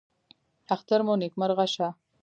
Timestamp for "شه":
1.73-1.87